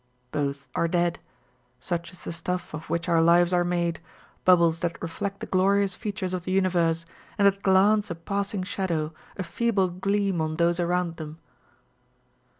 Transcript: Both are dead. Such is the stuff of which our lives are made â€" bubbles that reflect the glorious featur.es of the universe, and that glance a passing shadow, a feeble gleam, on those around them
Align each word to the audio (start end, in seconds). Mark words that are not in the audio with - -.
Both 0.31 0.67
are 0.73 0.87
dead. 0.87 1.19
Such 1.79 2.11
is 2.11 2.23
the 2.23 2.33
stuff 2.33 2.73
of 2.73 2.89
which 2.89 3.07
our 3.07 3.21
lives 3.21 3.53
are 3.53 3.63
made 3.63 3.99
â€" 3.99 4.01
bubbles 4.45 4.79
that 4.79 4.99
reflect 4.99 5.41
the 5.41 5.45
glorious 5.45 5.95
featur.es 5.95 6.33
of 6.33 6.43
the 6.43 6.51
universe, 6.51 7.05
and 7.37 7.45
that 7.45 7.61
glance 7.61 8.09
a 8.09 8.15
passing 8.15 8.63
shadow, 8.63 9.13
a 9.37 9.43
feeble 9.43 9.89
gleam, 9.89 10.41
on 10.41 10.55
those 10.55 10.79
around 10.79 11.17
them 11.17 11.37